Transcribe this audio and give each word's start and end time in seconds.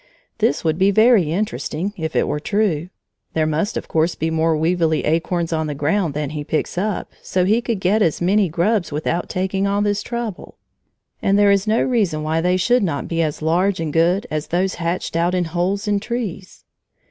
This 0.39 0.63
would 0.63 0.79
be 0.79 0.89
very 0.89 1.31
interesting, 1.31 1.93
if 1.95 2.15
it 2.15 2.27
were 2.27 2.39
true. 2.39 2.89
There 3.33 3.45
must 3.45 3.77
of 3.77 3.87
course 3.87 4.15
be 4.15 4.31
more 4.31 4.57
weevilly 4.57 5.05
acorns 5.05 5.53
on 5.53 5.67
the 5.67 5.75
ground 5.75 6.15
than 6.15 6.31
he 6.31 6.43
picks 6.43 6.75
up, 6.75 7.11
so 7.21 7.43
that 7.43 7.49
he 7.49 7.61
could 7.61 7.79
get 7.79 8.01
as 8.01 8.19
many 8.19 8.49
grubs 8.49 8.91
without 8.91 9.29
taking 9.29 9.67
all 9.67 9.83
this 9.83 10.01
trouble, 10.01 10.57
and 11.21 11.37
there 11.37 11.51
is 11.51 11.67
no 11.67 11.83
reason 11.83 12.23
why 12.23 12.41
they 12.41 12.57
should 12.57 12.81
not 12.81 13.07
be 13.07 13.21
as 13.21 13.43
large 13.43 13.79
and 13.79 13.93
good 13.93 14.25
as 14.31 14.47
those 14.47 14.73
hatched 14.81 15.15
out 15.15 15.35
in 15.35 15.45
holes 15.45 15.87
in 15.87 15.99
trees. 15.99 16.63